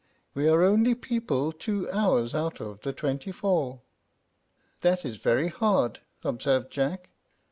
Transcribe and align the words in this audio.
We 0.33 0.47
are 0.49 0.63
only 0.63 0.95
people 0.95 1.51
two 1.51 1.87
hours 1.91 2.33
out 2.33 2.59
of 2.59 2.81
the 2.81 2.91
twenty 2.91 3.31
four." 3.31 3.81
"That 4.79 5.05
is 5.05 5.17
very 5.17 5.49
hard," 5.49 5.99
observed 6.23 6.71
Jack. 6.71 7.11